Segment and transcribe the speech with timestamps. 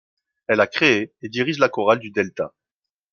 [0.47, 2.55] Elle a créé et dirige la Chorale du Delta.